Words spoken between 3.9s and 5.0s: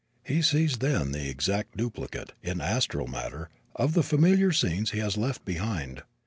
the familiar scenes he